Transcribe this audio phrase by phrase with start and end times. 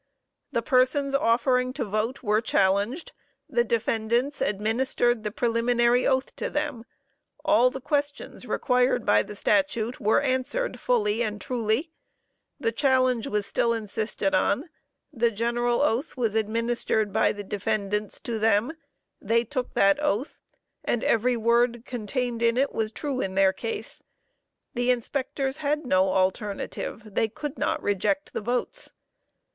[0.51, 3.11] The persons offering to vote were challenged;
[3.47, 6.85] the defendants administered the preliminary oath to them;
[7.45, 11.91] all the questions required by the statute were answered fully and truly;
[12.59, 14.71] the challenge was still insisted on;
[15.13, 18.73] the general oath was administered by the defendants to them;
[19.21, 20.39] they took that oath,
[20.83, 24.01] and every word contained in it was true in their case.
[24.73, 27.03] The inspectors had no alternative.
[27.13, 28.93] They could not reject the votes.